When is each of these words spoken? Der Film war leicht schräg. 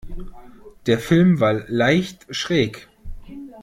Der 0.87 0.97
Film 0.97 1.39
war 1.39 1.53
leicht 1.69 2.25
schräg. 2.31 2.87